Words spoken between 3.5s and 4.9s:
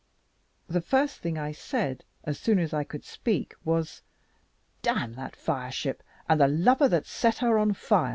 was "D